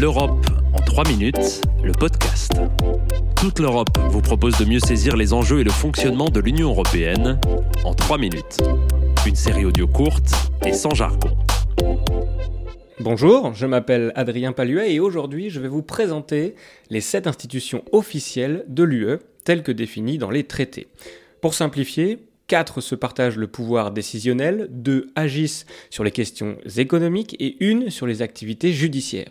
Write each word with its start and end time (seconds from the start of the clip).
L'Europe 0.00 0.46
en 0.72 0.80
3 0.80 1.06
minutes, 1.08 1.60
le 1.84 1.92
podcast. 1.92 2.52
Toute 3.36 3.58
l'Europe 3.58 3.90
vous 4.08 4.22
propose 4.22 4.56
de 4.56 4.64
mieux 4.64 4.80
saisir 4.80 5.16
les 5.16 5.34
enjeux 5.34 5.60
et 5.60 5.64
le 5.64 5.70
fonctionnement 5.70 6.30
de 6.30 6.40
l'Union 6.40 6.70
européenne 6.70 7.38
en 7.84 7.92
3 7.92 8.16
minutes. 8.16 8.56
Une 9.26 9.36
série 9.36 9.66
audio 9.66 9.86
courte 9.86 10.32
et 10.64 10.72
sans 10.72 10.94
jargon. 10.94 11.36
Bonjour, 13.00 13.52
je 13.54 13.66
m'appelle 13.66 14.12
Adrien 14.14 14.52
Paluet 14.52 14.94
et 14.94 14.98
aujourd'hui 14.98 15.50
je 15.50 15.60
vais 15.60 15.68
vous 15.68 15.82
présenter 15.82 16.54
les 16.88 17.02
7 17.02 17.26
institutions 17.26 17.84
officielles 17.92 18.64
de 18.68 18.84
l'UE 18.84 19.18
telles 19.44 19.62
que 19.62 19.72
définies 19.72 20.16
dans 20.16 20.30
les 20.30 20.44
traités. 20.44 20.88
Pour 21.42 21.52
simplifier, 21.52 22.18
4 22.46 22.80
se 22.80 22.94
partagent 22.94 23.36
le 23.36 23.46
pouvoir 23.46 23.90
décisionnel, 23.90 24.68
2 24.70 25.10
agissent 25.16 25.66
sur 25.90 26.02
les 26.02 26.10
questions 26.10 26.56
économiques 26.76 27.36
et 27.40 27.62
une 27.64 27.90
sur 27.90 28.06
les 28.06 28.22
activités 28.22 28.72
judiciaires. 28.72 29.30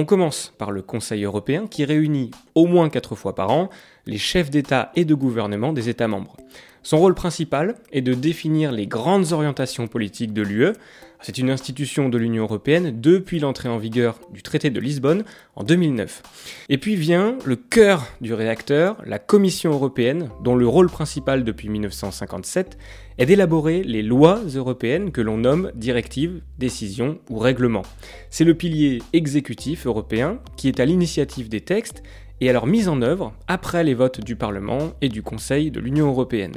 On 0.00 0.04
commence 0.04 0.54
par 0.58 0.70
le 0.70 0.80
Conseil 0.80 1.24
européen 1.24 1.66
qui 1.66 1.84
réunit 1.84 2.30
au 2.54 2.66
moins 2.66 2.88
4 2.88 3.16
fois 3.16 3.34
par 3.34 3.50
an 3.50 3.68
les 4.08 4.18
chefs 4.18 4.50
d'État 4.50 4.90
et 4.96 5.04
de 5.04 5.14
gouvernement 5.14 5.74
des 5.74 5.90
États 5.90 6.08
membres. 6.08 6.36
Son 6.82 6.96
rôle 6.96 7.14
principal 7.14 7.74
est 7.92 8.00
de 8.00 8.14
définir 8.14 8.72
les 8.72 8.86
grandes 8.86 9.32
orientations 9.32 9.86
politiques 9.86 10.32
de 10.32 10.40
l'UE. 10.40 10.72
C'est 11.20 11.36
une 11.36 11.50
institution 11.50 12.08
de 12.08 12.16
l'Union 12.16 12.44
européenne 12.44 12.98
depuis 12.98 13.40
l'entrée 13.40 13.68
en 13.68 13.76
vigueur 13.76 14.18
du 14.32 14.42
traité 14.42 14.70
de 14.70 14.80
Lisbonne 14.80 15.24
en 15.56 15.64
2009. 15.64 16.22
Et 16.70 16.78
puis 16.78 16.96
vient 16.96 17.36
le 17.44 17.56
cœur 17.56 18.06
du 18.22 18.32
réacteur, 18.32 19.02
la 19.04 19.18
Commission 19.18 19.72
européenne, 19.72 20.30
dont 20.42 20.54
le 20.54 20.66
rôle 20.66 20.88
principal 20.88 21.44
depuis 21.44 21.68
1957 21.68 22.78
est 23.18 23.26
d'élaborer 23.26 23.82
les 23.82 24.02
lois 24.02 24.40
européennes 24.54 25.10
que 25.10 25.20
l'on 25.20 25.36
nomme 25.36 25.72
directives, 25.74 26.40
décisions 26.58 27.18
ou 27.28 27.38
règlements. 27.38 27.84
C'est 28.30 28.44
le 28.44 28.54
pilier 28.54 29.02
exécutif 29.12 29.86
européen 29.86 30.38
qui 30.56 30.68
est 30.68 30.80
à 30.80 30.86
l'initiative 30.86 31.50
des 31.50 31.60
textes 31.60 32.02
et 32.40 32.50
à 32.50 32.52
leur 32.52 32.66
mise 32.66 32.88
en 32.88 33.02
œuvre 33.02 33.32
après 33.46 33.84
les 33.84 33.94
votes 33.94 34.20
du 34.20 34.36
Parlement 34.36 34.92
et 35.00 35.08
du 35.08 35.22
Conseil 35.22 35.70
de 35.70 35.80
l'Union 35.80 36.08
européenne. 36.08 36.56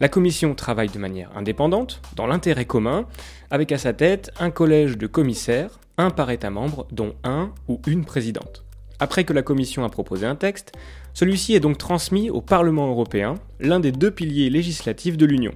La 0.00 0.08
Commission 0.08 0.54
travaille 0.54 0.90
de 0.90 0.98
manière 0.98 1.36
indépendante, 1.36 2.00
dans 2.14 2.26
l'intérêt 2.26 2.64
commun, 2.64 3.06
avec 3.50 3.72
à 3.72 3.78
sa 3.78 3.92
tête 3.92 4.30
un 4.38 4.50
collège 4.50 4.96
de 4.96 5.08
commissaires, 5.08 5.80
un 5.96 6.10
par 6.10 6.30
État 6.30 6.50
membre, 6.50 6.86
dont 6.92 7.14
un 7.24 7.52
ou 7.66 7.80
une 7.86 8.04
présidente. 8.04 8.64
Après 9.00 9.24
que 9.24 9.32
la 9.32 9.42
Commission 9.42 9.84
a 9.84 9.88
proposé 9.88 10.26
un 10.26 10.36
texte, 10.36 10.72
celui-ci 11.14 11.54
est 11.54 11.60
donc 11.60 11.78
transmis 11.78 12.30
au 12.30 12.40
Parlement 12.40 12.88
européen, 12.88 13.34
l'un 13.58 13.80
des 13.80 13.90
deux 13.90 14.12
piliers 14.12 14.50
législatifs 14.50 15.16
de 15.16 15.26
l'Union. 15.26 15.52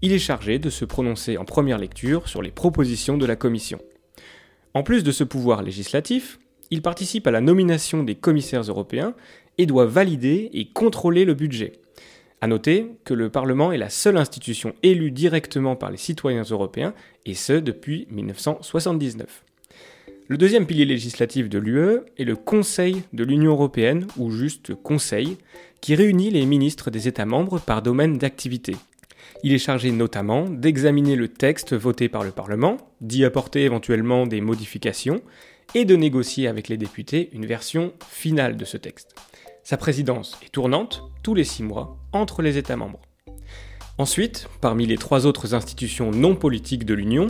Il 0.00 0.12
est 0.12 0.18
chargé 0.18 0.58
de 0.58 0.70
se 0.70 0.84
prononcer 0.84 1.36
en 1.36 1.44
première 1.44 1.78
lecture 1.78 2.28
sur 2.28 2.40
les 2.40 2.50
propositions 2.50 3.18
de 3.18 3.26
la 3.26 3.36
Commission. 3.36 3.78
En 4.72 4.82
plus 4.82 5.04
de 5.04 5.10
ce 5.10 5.24
pouvoir 5.24 5.62
législatif, 5.62 6.38
il 6.70 6.82
participe 6.82 7.26
à 7.26 7.30
la 7.30 7.40
nomination 7.40 8.02
des 8.02 8.14
commissaires 8.14 8.62
européens 8.62 9.14
et 9.58 9.66
doit 9.66 9.86
valider 9.86 10.50
et 10.52 10.66
contrôler 10.66 11.24
le 11.24 11.34
budget. 11.34 11.72
A 12.40 12.46
noter 12.46 12.92
que 13.04 13.14
le 13.14 13.30
Parlement 13.30 13.72
est 13.72 13.78
la 13.78 13.88
seule 13.88 14.18
institution 14.18 14.74
élue 14.82 15.10
directement 15.10 15.74
par 15.74 15.90
les 15.90 15.96
citoyens 15.96 16.42
européens, 16.42 16.92
et 17.24 17.34
ce 17.34 17.54
depuis 17.54 18.06
1979. 18.10 19.42
Le 20.28 20.36
deuxième 20.36 20.66
pilier 20.66 20.84
législatif 20.84 21.48
de 21.48 21.58
l'UE 21.58 22.00
est 22.18 22.24
le 22.24 22.36
Conseil 22.36 23.02
de 23.12 23.24
l'Union 23.24 23.52
européenne, 23.52 24.06
ou 24.18 24.30
juste 24.30 24.74
Conseil, 24.74 25.38
qui 25.80 25.94
réunit 25.94 26.30
les 26.30 26.44
ministres 26.44 26.90
des 26.90 27.08
États 27.08 27.26
membres 27.26 27.58
par 27.58 27.80
domaine 27.80 28.18
d'activité. 28.18 28.76
Il 29.42 29.52
est 29.52 29.58
chargé 29.58 29.90
notamment 29.90 30.48
d'examiner 30.48 31.16
le 31.16 31.28
texte 31.28 31.74
voté 31.74 32.08
par 32.08 32.24
le 32.24 32.32
Parlement, 32.32 32.76
d'y 33.00 33.24
apporter 33.24 33.62
éventuellement 33.62 34.26
des 34.26 34.40
modifications, 34.40 35.22
et 35.74 35.84
de 35.84 35.96
négocier 35.96 36.48
avec 36.48 36.68
les 36.68 36.76
députés 36.76 37.30
une 37.32 37.46
version 37.46 37.92
finale 38.08 38.56
de 38.56 38.64
ce 38.64 38.76
texte. 38.76 39.14
Sa 39.62 39.76
présidence 39.76 40.38
est 40.44 40.50
tournante, 40.50 41.02
tous 41.22 41.34
les 41.34 41.44
six 41.44 41.62
mois, 41.62 41.98
entre 42.12 42.42
les 42.42 42.56
États 42.56 42.76
membres. 42.76 43.02
Ensuite, 43.98 44.48
parmi 44.60 44.86
les 44.86 44.98
trois 44.98 45.26
autres 45.26 45.54
institutions 45.54 46.10
non 46.10 46.36
politiques 46.36 46.84
de 46.84 46.94
l'Union, 46.94 47.28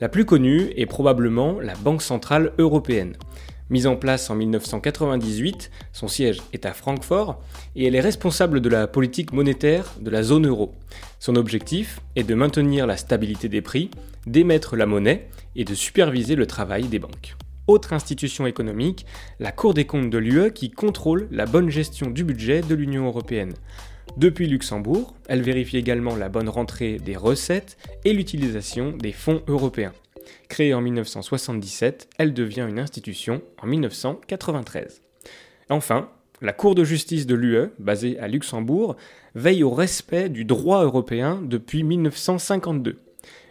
la 0.00 0.08
plus 0.08 0.24
connue 0.24 0.72
est 0.76 0.86
probablement 0.86 1.60
la 1.60 1.74
Banque 1.74 2.02
Centrale 2.02 2.52
Européenne. 2.58 3.16
Mise 3.70 3.86
en 3.86 3.96
place 3.96 4.28
en 4.28 4.34
1998, 4.34 5.70
son 5.92 6.08
siège 6.08 6.42
est 6.52 6.66
à 6.66 6.74
Francfort 6.74 7.40
et 7.76 7.86
elle 7.86 7.94
est 7.94 8.00
responsable 8.00 8.60
de 8.60 8.68
la 8.68 8.88
politique 8.88 9.32
monétaire 9.32 9.94
de 10.00 10.10
la 10.10 10.24
zone 10.24 10.48
euro. 10.48 10.74
Son 11.20 11.36
objectif 11.36 12.00
est 12.16 12.24
de 12.24 12.34
maintenir 12.34 12.86
la 12.86 12.96
stabilité 12.96 13.48
des 13.48 13.62
prix, 13.62 13.90
d'émettre 14.26 14.74
la 14.74 14.86
monnaie 14.86 15.28
et 15.54 15.64
de 15.64 15.74
superviser 15.74 16.34
le 16.34 16.46
travail 16.46 16.88
des 16.88 16.98
banques 16.98 17.36
autre 17.70 17.92
institution 17.92 18.46
économique, 18.46 19.06
la 19.38 19.52
Cour 19.52 19.74
des 19.74 19.86
comptes 19.86 20.10
de 20.10 20.18
l'UE 20.18 20.52
qui 20.52 20.70
contrôle 20.70 21.28
la 21.30 21.46
bonne 21.46 21.70
gestion 21.70 22.10
du 22.10 22.24
budget 22.24 22.60
de 22.60 22.74
l'Union 22.74 23.06
européenne. 23.06 23.54
Depuis 24.16 24.48
Luxembourg, 24.48 25.14
elle 25.28 25.42
vérifie 25.42 25.76
également 25.76 26.16
la 26.16 26.28
bonne 26.28 26.48
rentrée 26.48 26.98
des 26.98 27.16
recettes 27.16 27.78
et 28.04 28.12
l'utilisation 28.12 28.92
des 28.96 29.12
fonds 29.12 29.42
européens. 29.46 29.92
Créée 30.48 30.74
en 30.74 30.80
1977, 30.80 32.08
elle 32.18 32.34
devient 32.34 32.66
une 32.68 32.78
institution 32.78 33.40
en 33.62 33.66
1993. 33.66 35.02
Enfin, 35.68 36.08
la 36.42 36.52
Cour 36.52 36.74
de 36.74 36.84
justice 36.84 37.26
de 37.26 37.34
l'UE, 37.34 37.70
basée 37.78 38.18
à 38.18 38.26
Luxembourg, 38.26 38.96
veille 39.34 39.62
au 39.62 39.70
respect 39.70 40.28
du 40.28 40.44
droit 40.44 40.82
européen 40.82 41.40
depuis 41.42 41.84
1952. 41.84 42.98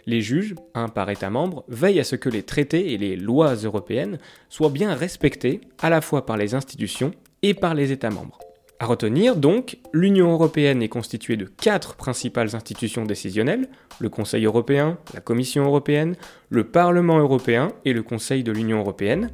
Les 0.05 0.21
juges, 0.21 0.55
un 0.73 0.87
par 0.87 1.09
État 1.09 1.29
membre, 1.29 1.63
veillent 1.67 1.99
à 1.99 2.03
ce 2.03 2.15
que 2.15 2.29
les 2.29 2.43
traités 2.43 2.93
et 2.93 2.97
les 2.97 3.15
lois 3.15 3.53
européennes 3.55 4.17
soient 4.49 4.69
bien 4.69 4.93
respectés 4.93 5.61
à 5.79 5.89
la 5.89 6.01
fois 6.01 6.25
par 6.25 6.37
les 6.37 6.55
institutions 6.55 7.11
et 7.41 7.53
par 7.53 7.73
les 7.73 7.91
États 7.91 8.09
membres. 8.09 8.39
À 8.81 8.85
retenir 8.85 9.35
donc, 9.35 9.77
l'Union 9.91 10.31
européenne 10.31 10.81
est 10.81 10.87
constituée 10.87 11.35
de 11.35 11.43
quatre 11.43 11.95
principales 11.95 12.55
institutions 12.55 13.03
décisionnelles, 13.03 13.67
le 13.99 14.07
Conseil 14.07 14.45
européen, 14.45 14.97
la 15.13 15.19
Commission 15.19 15.65
européenne, 15.65 16.15
le 16.49 16.63
Parlement 16.63 17.19
européen 17.19 17.73
et 17.83 17.91
le 17.91 18.03
Conseil 18.03 18.41
de 18.41 18.53
l'Union 18.53 18.79
européenne, 18.79 19.31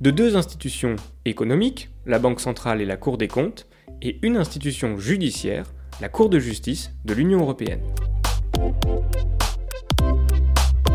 de 0.00 0.10
deux 0.10 0.36
institutions 0.36 0.96
économiques, 1.24 1.90
la 2.04 2.18
Banque 2.18 2.40
centrale 2.40 2.80
et 2.80 2.86
la 2.86 2.96
Cour 2.96 3.16
des 3.16 3.28
comptes, 3.28 3.68
et 4.02 4.18
une 4.22 4.36
institution 4.36 4.98
judiciaire, 4.98 5.66
la 6.00 6.08
Cour 6.08 6.28
de 6.28 6.40
justice 6.40 6.90
de 7.04 7.14
l'Union 7.14 7.42
européenne. 7.42 7.82